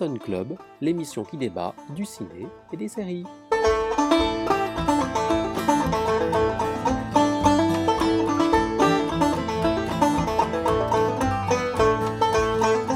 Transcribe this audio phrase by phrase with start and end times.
[0.00, 3.24] Wilson Club, l'émission qui débat du ciné et des séries.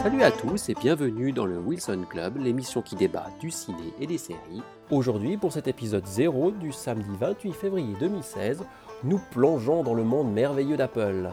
[0.03, 4.09] Salut à tous et bienvenue dans le Wilson Club, l'émission qui débat du ciné et
[4.09, 4.63] des séries.
[4.91, 8.65] Aujourd'hui, pour cet épisode 0 du samedi 28 février 2016,
[9.05, 11.31] nous plongeons dans le monde merveilleux d'Apple.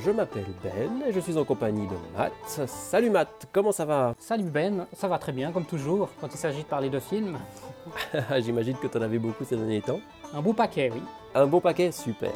[0.00, 2.32] Alors, je m'appelle Ben et je suis en compagnie de Matt.
[2.68, 4.14] Salut Matt, comment ça va?
[4.18, 7.38] Salut Ben, ça va très bien comme toujours quand il s'agit de parler de films.
[8.38, 10.00] J'imagine que tu en avais beaucoup ces derniers temps.
[10.32, 11.02] Un beau paquet, oui.
[11.34, 12.32] Un beau paquet, super.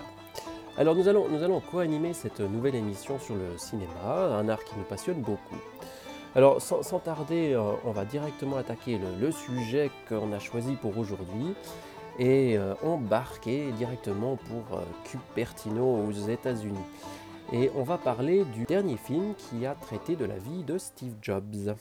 [0.77, 4.75] Alors nous allons, nous allons co-animer cette nouvelle émission sur le cinéma, un art qui
[4.77, 5.57] nous passionne beaucoup.
[6.37, 10.75] Alors sans, sans tarder, euh, on va directement attaquer le, le sujet qu'on a choisi
[10.75, 11.55] pour aujourd'hui
[12.19, 16.85] et euh, embarquer directement pour euh, Cupertino aux États-Unis.
[17.57, 21.15] Et on va parler du dernier film qui a traité de la vie de Steve
[21.23, 21.77] Jobs.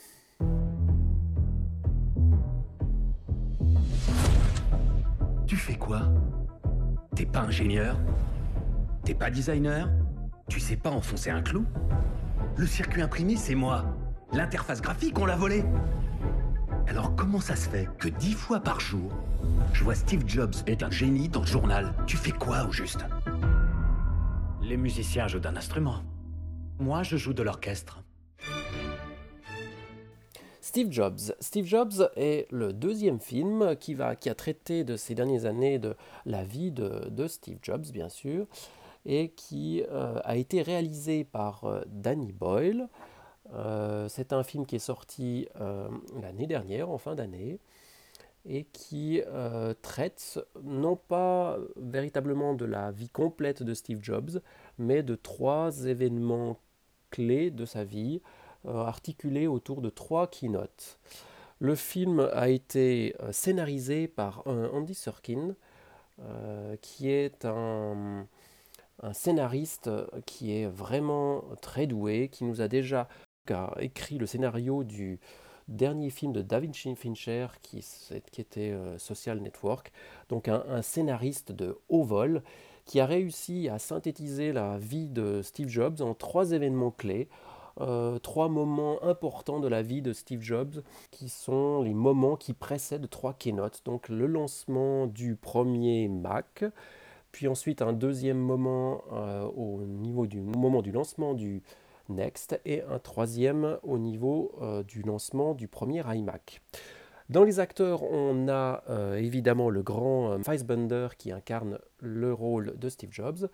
[5.48, 6.02] Tu fais quoi?
[7.16, 7.98] T'es pas ingénieur?
[9.04, 9.90] T'es pas designer?
[10.48, 11.66] Tu sais pas enfoncer un clou?
[12.56, 13.84] Le circuit imprimé, c'est moi.
[14.32, 15.66] L'interface graphique, on l'a volé.
[16.86, 19.12] Alors comment ça se fait que dix fois par jour,
[19.74, 21.96] je vois Steve Jobs est un génie dans le journal?
[22.06, 23.04] Tu fais quoi au juste?
[24.66, 26.04] Les musiciens jouent d'un instrument.
[26.80, 28.02] Moi, je joue de l'orchestre.
[30.62, 31.20] Steve Jobs.
[31.42, 35.80] Steve Jobs est le deuxième film qui, va, qui a traité de ces dernières années
[35.80, 38.48] de la vie de, Steve Jobs, bien sûr,
[39.06, 42.88] et qui euh, a été réalisé par euh, Danny Boyle.
[43.54, 45.50] Euh, c'est un film qui est sorti
[46.22, 47.60] l'année dernière, en fin d'année,
[48.46, 54.42] et qui euh, traite non pas véritablement de la vie complète de Steve Jobs,
[54.78, 56.60] mais de trois événements
[57.10, 58.22] clés de sa vie,
[58.66, 61.00] euh, articulés autour de trois keynotes.
[61.60, 65.56] Le film a été euh, scénarisé par Andy Serkin,
[66.82, 68.28] qui est un,
[69.02, 69.90] un scénariste
[70.28, 73.08] qui est vraiment très doué, qui nous a déjà
[73.80, 75.20] écrit le scénario du
[75.68, 77.86] dernier film de Da Vinci Fincher qui,
[78.38, 79.92] était euh, Social Network,
[80.30, 82.44] donc un, un scénariste de haut vol
[82.86, 87.30] qui a réussi à synthétiser la vie de Steve Jobs en trois événements clés,
[87.82, 92.54] euh, trois moments importants de la vie de Steve Jobs qui sont les moments qui
[92.54, 96.66] précèdent trois keynotes, donc le lancement du premier Mac,
[97.32, 101.64] puis ensuite un deuxième moment euh, au niveau du moment du lancement du
[102.10, 106.62] Next et un troisième au niveau euh, du lancement du premier iMac.
[107.30, 112.90] Dans les acteurs, on a euh, évidemment le grand euh, qui incarne le rôle de
[112.90, 113.50] Steve Jobs.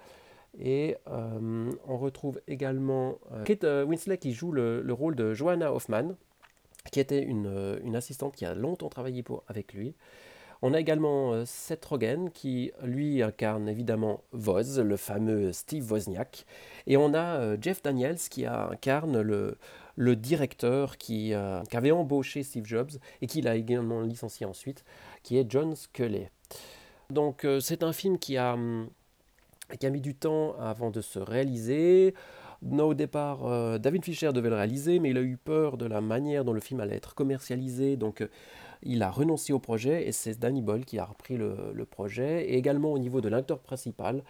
[0.57, 6.15] Et euh, on retrouve également Kate Winslet qui joue le, le rôle de Joanna Hoffman,
[6.91, 9.93] qui était une, une assistante qui a longtemps travaillé pour, avec lui.
[10.61, 16.45] On a également euh, Seth Rogen qui, lui, incarne évidemment Woz, le fameux Steve Wozniak.
[16.85, 19.57] Et on a euh, Jeff Daniels qui incarne le,
[20.15, 24.83] directeur qui, euh, qui avait embauché Steve Jobs et qui l'a également licencié ensuite,
[25.23, 26.29] qui est John Sculley.
[27.09, 28.89] Donc c'est un film qui a, hum,
[29.79, 32.13] qui a mis du temps avant de se réaliser.
[32.61, 36.43] Au départ, David Fisher devait le réaliser, mais il a eu peur de la manière
[36.43, 37.95] dont le film allait être commercialisé,
[38.83, 42.45] il a renoncé au projet et c'est Danny Boyle qui a repris le, projet.
[42.49, 44.23] Et également au niveau de l'acteur principal,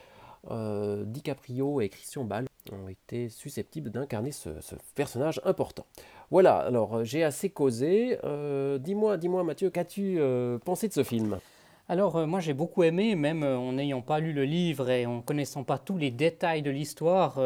[0.50, 4.50] euh, DiCaprio et Christian Bale ont été susceptibles d'incarner ce,
[4.96, 5.86] personnage important.
[6.32, 8.20] Voilà, alors euh, j'ai assez causé.
[8.24, 11.40] Euh, dis-moi, dis-moi Mathieu, qu'as-tu euh, pensé de ce film?
[11.88, 15.64] Alors moi j'ai beaucoup aimé, même en n'ayant pas lu le livre et en connaissant
[15.64, 17.40] pas tous les détails de l'histoire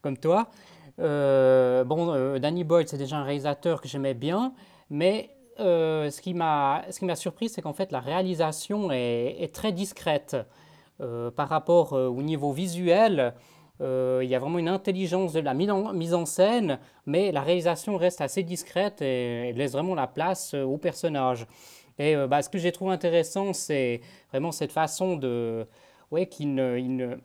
[0.00, 0.48] comme toi.
[0.96, 4.54] Bon, Danny Boyle c'est déjà un réalisateur que j'aimais bien,
[4.90, 5.30] mais
[5.60, 10.36] euh, ce qui m'a ce qui surpris c'est qu'en fait la réalisation est, très discrète
[11.02, 13.34] Euh, par rapport euh, au niveau visuel.
[13.80, 17.42] il y a vraiment une intelligence de la mise en, mise en scène, mais la
[17.42, 21.46] réalisation reste assez discrète et, laisse vraiment la place au personnage.
[21.98, 24.00] Et bah, ce que j'ai trouvé intéressant, c'est
[24.30, 25.66] vraiment cette façon de.
[26.10, 27.18] Ouais, il ne-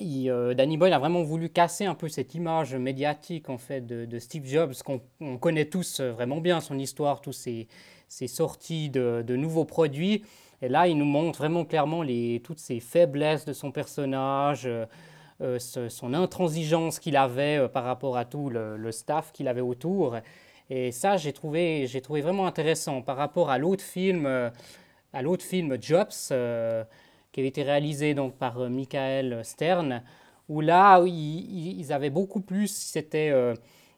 [0.00, 4.18] euh, Danny Boyle a vraiment voulu casser un peu cette image médiatique en fait de,
[4.18, 7.68] Steve Jobs qu'on on connaît tous euh, vraiment bien son histoire, tous ses,
[8.08, 10.24] ses sorties de, nouveaux produits.
[10.62, 15.58] Et là, il nous montre vraiment clairement les, toutes ces faiblesses de son personnage, euh,
[15.58, 20.16] son intransigeance qu'il avait par rapport à tout le, le staff qu'il avait autour.
[20.70, 24.26] Et ça, j'ai trouvé, j'ai trouvé vraiment intéressant par rapport à l'autre film.
[25.12, 26.10] à l'autre film Jobs,
[27.34, 30.02] qui avait été réalisé donc par Michael Stern,
[30.48, 33.32] où là, ils, avaient beaucoup plus, c'était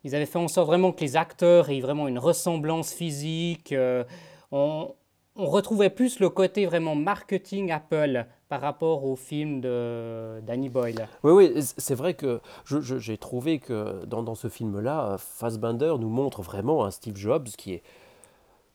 [0.06, 3.72] ils avaient fait en sorte vraiment que les acteurs aient vraiment une ressemblance physique.
[3.72, 4.04] Euh,
[4.52, 4.94] on,
[5.34, 11.08] retrouvait plus le côté vraiment marketing Apple par rapport au film de Danny Boyle.
[11.24, 16.40] Oui, oui, c'est vrai que j'ai trouvé que dans, dans ce film-là, Fassbinder nous montre
[16.40, 17.82] vraiment un Steve Jobs qui est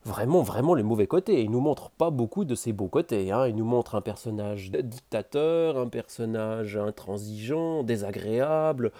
[0.04, 1.44] vraiment, vraiment les mauvais côtés.
[1.44, 3.32] Il nous montre pas beaucoup de ses beaux côtés.
[3.32, 3.48] Hein.
[3.48, 8.92] Il nous montre un personnage dictateur, un personnage intransigeant, désagréable,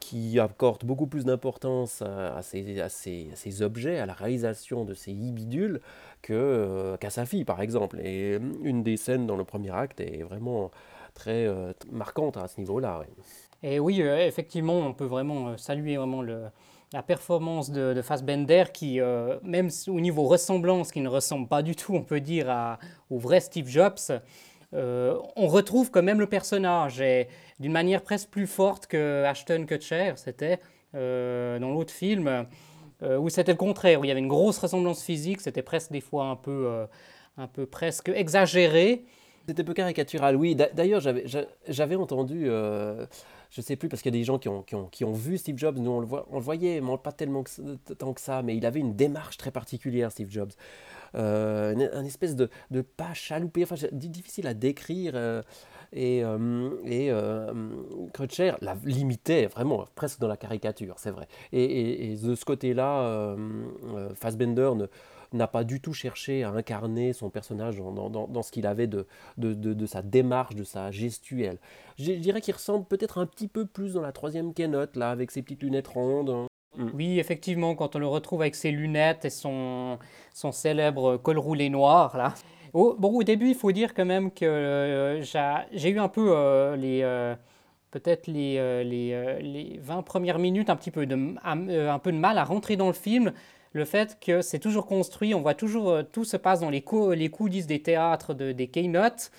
[0.00, 5.80] qui accorde beaucoup plus d'importance à, ces, objets, à la réalisation de ces ibidules,
[6.30, 7.98] euh, qu'à sa fille, par exemple.
[8.00, 10.70] Et une des scènes dans le premier acte est vraiment
[11.14, 13.02] très euh, marquante à ce niveau-là.
[13.62, 16.22] Et oui, euh, effectivement, on peut vraiment saluer vraiment
[16.94, 19.00] la performance de, Fassbender qui,
[19.42, 22.78] même au niveau ressemblance, qui ne ressemble pas du tout, on peut dire,
[23.10, 23.98] au vrai Steve Jobs,
[24.74, 27.02] euh, on retrouve quand même le personnage
[27.60, 30.58] d'une manière presque plus forte que Ashton Kutcher, c'était
[30.94, 32.46] euh, dans l'autre film,
[33.02, 35.92] euh, où c'était le contraire, où il y avait une grosse ressemblance physique, c'était presque
[35.92, 36.86] des fois un peu,
[37.36, 39.04] un peu presque exagéré.
[39.46, 40.56] C'était un peu caricatural, oui.
[40.56, 41.00] D'ailleurs,
[41.68, 43.06] j'avais entendu, je
[43.56, 45.90] ne sais plus, parce qu'il y a des gens qui ont, vu Steve Jobs, nous
[45.90, 47.44] on le, le voyait, mais pas tellement
[47.98, 50.52] tant que ça, mais il avait une démarche très particulière, Steve Jobs.
[51.14, 52.48] Euh, un espèce de,
[52.96, 55.12] pas chaloupé, enfin difficile à décrire.
[55.14, 55.42] Euh,
[55.92, 57.12] et, euh, et
[58.12, 61.28] Crutcher la limitait vraiment, presque dans la caricature, c'est vrai.
[61.52, 63.36] Et, de ce côté-là,
[64.14, 64.70] Fassbender
[65.34, 68.86] n'a pas du tout cherché à incarner son personnage dans, dans, dans ce qu'il avait
[68.86, 71.58] de de, de, de, sa démarche, de sa gestuelle.
[71.98, 75.30] Je, dirais qu'il ressemble peut-être un petit peu plus dans la troisième keynote, là, avec
[75.30, 76.30] ses petites lunettes rondes.
[76.30, 76.46] Hein.
[76.76, 76.90] Mm.
[76.94, 79.98] Oui, effectivement, quand on le retrouve avec ses lunettes et son,
[80.32, 82.34] son célèbre col roulé noir, là.
[82.72, 85.22] Au, bon, au début, il faut dire quand même que euh,
[85.72, 87.02] j'ai eu un peu euh, les...
[87.02, 87.36] Euh,
[87.92, 92.38] peut-être les, les, les, 20 premières minutes un petit peu de, un, peu de mal
[92.38, 93.32] à rentrer dans le film.
[93.74, 97.66] Le fait que c'est toujours construit, on voit toujours, tout se passe dans les, coulisses
[97.66, 99.30] des théâtres, de, des keynotes,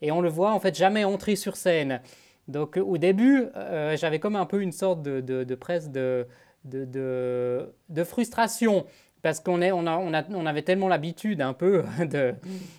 [0.00, 2.00] et on le voit en fait jamais entrer sur scène.
[2.48, 3.46] Donc au début,
[3.94, 6.26] j'avais comme un peu une sorte de, de, de presse de,
[6.64, 8.86] de, frustration
[9.22, 12.34] parce qu'on on on, on avait tellement l'habitude un peu de,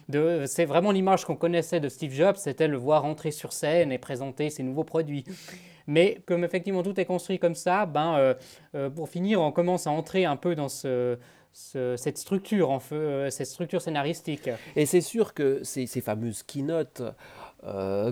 [0.09, 3.91] de c'est vraiment l'image qu'on connaissait de Steve Jobs, c'était le voir entrer sur scène
[3.91, 5.23] et présenter ses nouveaux produits.
[5.87, 8.33] Mais comme effectivement tout est construit comme ça, ben, euh,
[8.75, 11.17] euh, pour finir, on commence à entrer un peu dans ce,
[11.51, 14.49] cette structure, en feu, euh, cette structure scénaristique.
[14.75, 17.01] Et c'est sûr que ces, ces fameuses keynotes,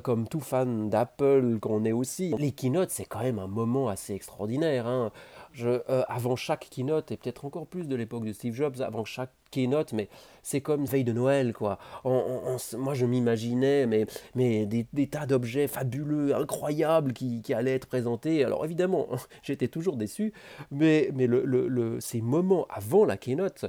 [0.04, 4.13] comme tout fan d'Apple qu'on est aussi, les keynotes, c'est quand même un moment assez
[4.13, 4.88] extraordinaire.
[4.88, 5.12] Hein.
[5.59, 9.31] Euh, avant chaque keynote, et peut-être encore plus de l'époque de Steve Jobs, avant chaque
[9.51, 10.07] keynote, mais
[10.44, 11.77] c'est comme veille de Noël, quoi.
[12.06, 18.45] moi, je m'imaginais mais, mais des, tas d'objets fabuleux, incroyables qui, allaient être présentés.
[18.45, 19.07] Alors évidemment,
[19.44, 20.33] j'étais toujours déçu,
[20.71, 23.65] mais, mais le, ces moments avant la keynote,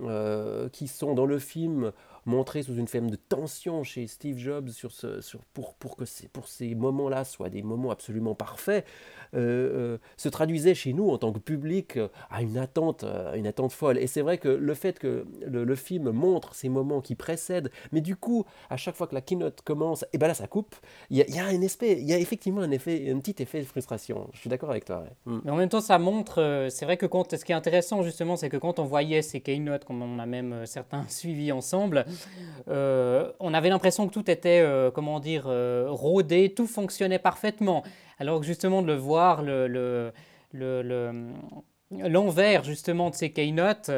[0.00, 1.92] euh, qui sont dans le film
[2.26, 6.04] montré sous une forme de tension chez Steve Jobs sur ce, sur, pour, pour que
[6.04, 8.84] ces, pour ces moments-là soient des moments absolument parfaits,
[9.34, 13.04] euh, euh, se traduisait chez nous en tant que public euh, à une attente,
[13.34, 13.98] une attente folle.
[13.98, 18.00] Et c'est vrai que le fait que le, film montre ces moments qui précèdent, mais
[18.00, 20.76] du coup, à chaque fois que la keynote commence, et ben là ça coupe,
[21.10, 23.66] il y, a, un espèce, il y a effectivement un effet, un petit effet de
[23.66, 24.28] frustration.
[24.32, 25.04] Je suis d'accord avec toi.
[25.26, 25.38] Mm.
[25.44, 28.36] Mais en même temps, ça montre, c'est vrai que quand, ce qui est intéressant justement,
[28.36, 32.06] c'est que quand on voyait ces keynotes, comme on a même certains suivis ensemble,
[32.68, 37.82] euh, on avait l'impression que tout était, euh, comment dire, euh, rodé, tout fonctionnait parfaitement.
[38.18, 40.12] Alors que justement de le voir, le,
[41.90, 43.90] l'envers justement de ces keynotes,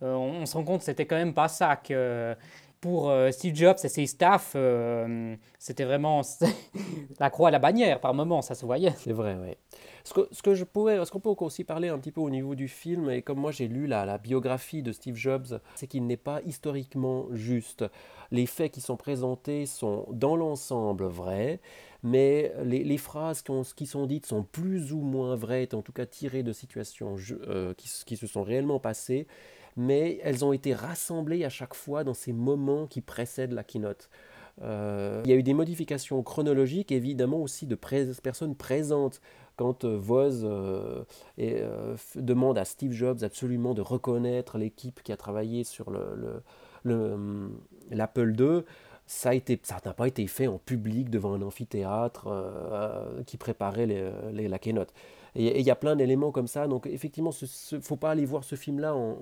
[0.00, 2.34] on, se rend compte que c'était quand même pas ça que
[2.80, 4.56] pour Steve Jobs et ses staffs,
[5.58, 6.22] c'était vraiment
[7.20, 8.94] la croix à la bannière par moment, ça se voyait.
[8.96, 9.56] C'est vrai, oui.
[10.04, 12.30] Ce que, ce que je pourrais, ce qu'on peut aussi parler un petit peu au
[12.30, 15.86] niveau du film, et comme moi j'ai lu la, la biographie de Steve Jobs, c'est
[15.86, 17.84] qu'il n'est pas historiquement juste.
[18.30, 21.60] Les faits qui sont présentés sont dans l'ensemble vrais,
[22.02, 25.92] mais les, les phrases qui, qui, sont dites sont plus ou moins vraies, en tout
[25.92, 27.16] cas tirées de situations
[27.48, 29.26] euh, qui, qui se sont réellement passées,
[29.76, 34.08] mais elles ont été rassemblées à chaque fois dans ces moments qui précèdent la keynote.
[34.62, 39.20] Euh, il y a eu des modifications chronologiques, évidemment aussi de personnes présentes
[39.60, 41.04] quand euh, Voz euh,
[41.38, 45.92] euh, demande à Steve Jobs absolument de reconnaître l'équipe qui a travaillé sur
[47.90, 48.62] l'Apple II,
[49.06, 49.32] ça
[49.84, 52.26] n'a pas été fait en public devant un amphithéâtre
[53.26, 54.94] qui préparait les, la keynote.
[55.34, 56.66] Et il y a plein d'éléments comme ça.
[56.66, 59.14] Donc effectivement, il ne faut pas aller voir ce film-là en,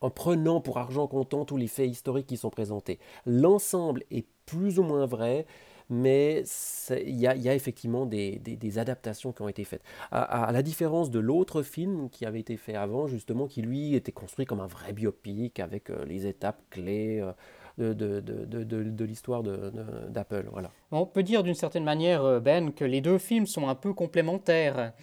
[0.00, 2.98] en prenant pour argent comptant tous les faits historiques qui sont présentés.
[3.26, 5.44] L'ensemble est plus ou moins vrai,
[5.88, 6.44] mais
[6.90, 9.82] il y, a effectivement des, adaptations qui ont été faites.
[10.10, 14.12] À, la différence de l'autre film qui avait été fait avant, justement, qui lui était
[14.12, 17.20] construit comme un vrai biopic avec euh, les étapes clés.
[17.20, 17.32] Euh,
[17.78, 20.48] de, de, l'histoire d'Apple.
[20.50, 20.70] Voilà.
[20.92, 23.92] On peut dire d'une certaine manière, euh, Ben, que les deux films sont un peu
[23.92, 24.94] complémentaires.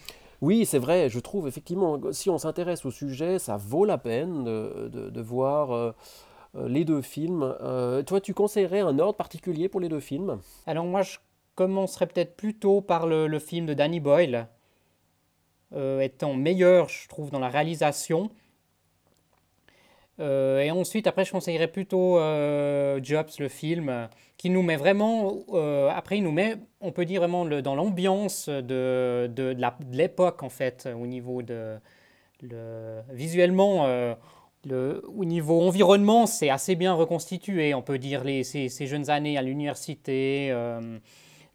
[0.41, 4.43] Oui, c'est vrai, je trouve effectivement, si on s'intéresse au sujet, ça vaut la peine
[4.43, 5.93] de, voir
[6.55, 7.55] les deux films.
[7.61, 10.39] Euh, toi, tu conseillerais un ordre particulier pour les deux films?
[10.67, 11.17] Alors moi, je
[11.55, 14.47] commencerais peut-être plutôt par le, film de Danny Boyle,
[15.73, 18.29] euh, étant meilleur, je trouve, dans la réalisation.
[20.19, 22.17] et ensuite, après, je conseillerais plutôt
[23.01, 24.07] Jobs, le film,
[24.37, 25.43] qui nous met vraiment,
[25.89, 30.49] après, il nous met, on peut dire vraiment dans l'ambiance de, de, de l'époque, en
[30.49, 31.77] fait, au niveau de...
[32.41, 33.87] Le, visuellement,
[34.71, 37.73] au niveau environnement, c'est assez bien reconstitué.
[37.73, 40.99] On peut dire les, ses, jeunes années à l'université, euh,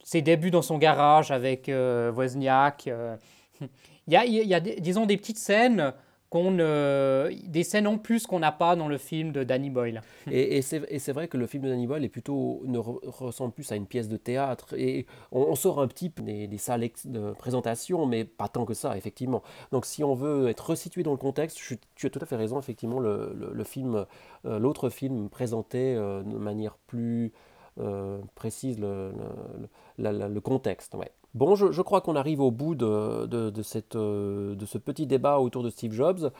[0.04, 2.86] ses débuts dans son garage avec euh, Wozniak.
[2.88, 3.16] Euh.
[4.06, 5.92] Il y a disons, des petites scènes
[6.30, 10.02] qu'on des scènes en plus qu'on n'a pas dans le film de Danny Boyle.
[10.30, 13.76] Et, c'est vrai que le film de Danny Boyle est plutôt, ne ressemble plus à
[13.76, 14.74] une pièce de théâtre.
[14.76, 18.96] Et on, sort un petit peu des, salles de présentation, mais pas tant que ça,
[18.96, 19.42] effectivement.
[19.72, 21.58] Donc si on veut être resitué dans le contexte,
[21.94, 24.06] tu as tout à fait raison, effectivement, le, film,
[24.44, 27.32] euh, l'autre film présentait euh, de manière plus
[27.80, 30.96] euh, précise le, contexte.
[31.34, 35.62] Bon, je, crois qu'on arrive au bout de, cette, euh, de, ce petit débat autour
[35.62, 36.30] de Steve Jobs.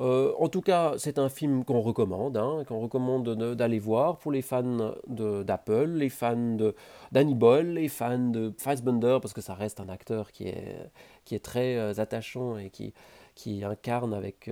[0.00, 4.32] Euh, en tout cas, c'est un film qu'on recommande, hein, qu'on recommande d'aller voir pour
[4.32, 6.74] les fans d'Apple, les fans de
[7.12, 10.90] Danny Boyle, les fans de Fassbender, parce que ça reste un acteur qui est,
[11.24, 12.92] qui est très euh, attachant et qui,
[13.36, 14.50] qui incarne avec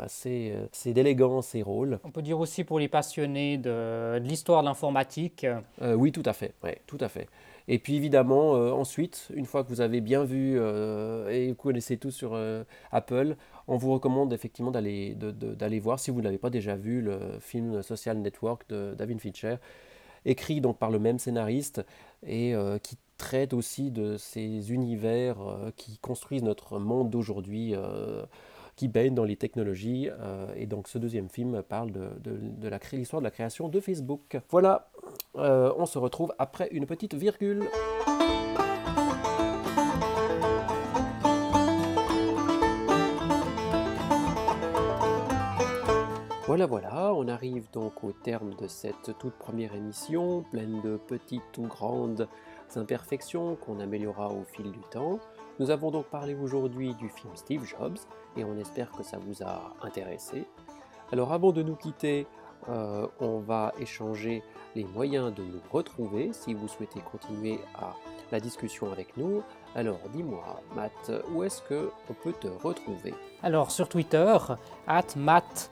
[0.00, 1.98] assez, d'élégance ses rôles.
[2.04, 5.46] On peut dire aussi pour les passionnés de, de l'histoire de l'informatique.
[5.82, 7.26] oui, tout à fait, ouais, tout à fait.
[7.66, 11.54] Et puis évidemment, euh, ensuite, une fois que vous avez bien vu euh, et vous
[11.54, 13.36] connaissez tout sur euh, Apple,
[13.68, 17.82] on vous recommande effectivement d'aller voir, si vous ne l'avez pas déjà vu, le film
[17.82, 19.56] Social Network de David Fincher,
[20.26, 21.82] écrit donc par le même scénariste
[22.26, 25.36] et qui traite aussi de ces univers
[25.76, 27.74] qui construisent notre monde d'aujourd'hui
[28.76, 30.08] qui baigne dans les technologies.
[30.10, 34.38] Euh, et donc ce deuxième film parle de, de, l'histoire de la création de Facebook.
[34.50, 34.90] Voilà,
[35.36, 37.64] euh, on se retrouve après une petite virgule.
[46.46, 51.56] Voilà, voilà, on arrive donc au terme de cette toute première émission, pleine de petites
[51.56, 52.28] ou grandes
[52.76, 55.18] imperfections qu'on améliorera au fil du temps.
[55.60, 57.98] Nous avons donc parlé aujourd'hui du film Steve Jobs
[58.36, 60.46] et on espère que ça vous a intéressé.
[61.12, 62.26] Alors avant de nous quitter,
[62.68, 64.42] euh, on va échanger
[64.74, 67.94] les moyens de nous retrouver si vous souhaitez continuer à
[68.32, 69.42] la discussion avec nous.
[69.76, 73.14] Alors dis-moi, Matt, où est-ce que on peut te retrouver?
[73.44, 74.36] Alors sur Twitter,
[74.88, 75.70] at Matt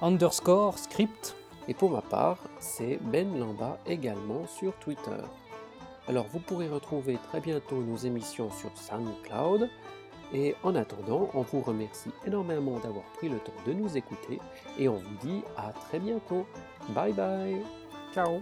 [0.00, 1.34] underscore script.
[1.66, 5.22] Et pour ma part, c'est Ben Lamba également sur Twitter.
[6.08, 9.68] Alors vous pourrez retrouver très bientôt nos émissions sur SoundCloud.
[10.32, 14.40] Et en attendant, on vous remercie énormément d'avoir pris le temps de nous écouter
[14.78, 16.46] et on vous dit à très bientôt.
[16.88, 17.62] Bye bye.
[18.12, 18.40] Ciao.